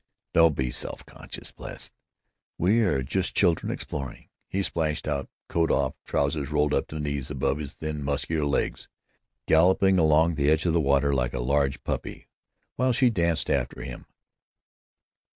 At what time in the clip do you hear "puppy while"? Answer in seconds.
11.83-12.91